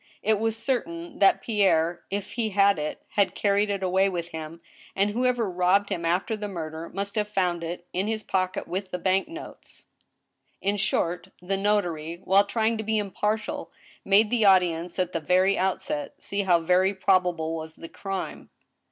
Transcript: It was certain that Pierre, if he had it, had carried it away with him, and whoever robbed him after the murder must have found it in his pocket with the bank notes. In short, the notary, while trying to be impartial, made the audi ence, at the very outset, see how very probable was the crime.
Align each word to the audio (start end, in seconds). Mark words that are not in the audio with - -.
It 0.23 0.39
was 0.39 0.57
certain 0.57 1.19
that 1.19 1.43
Pierre, 1.43 2.01
if 2.09 2.31
he 2.31 2.49
had 2.49 2.79
it, 2.79 3.03
had 3.09 3.35
carried 3.35 3.69
it 3.69 3.83
away 3.83 4.09
with 4.09 4.29
him, 4.29 4.59
and 4.95 5.11
whoever 5.11 5.47
robbed 5.47 5.89
him 5.89 6.05
after 6.05 6.35
the 6.35 6.47
murder 6.47 6.89
must 6.89 7.13
have 7.13 7.27
found 7.27 7.63
it 7.63 7.85
in 7.93 8.07
his 8.07 8.23
pocket 8.23 8.67
with 8.67 8.89
the 8.89 8.97
bank 8.97 9.27
notes. 9.27 9.83
In 10.59 10.75
short, 10.77 11.27
the 11.39 11.55
notary, 11.55 12.19
while 12.23 12.45
trying 12.45 12.79
to 12.79 12.83
be 12.83 12.97
impartial, 12.97 13.71
made 14.03 14.31
the 14.31 14.43
audi 14.43 14.71
ence, 14.71 14.97
at 14.97 15.13
the 15.13 15.19
very 15.19 15.55
outset, 15.55 16.15
see 16.17 16.41
how 16.41 16.61
very 16.61 16.95
probable 16.95 17.55
was 17.55 17.75
the 17.75 17.87
crime. 17.87 18.49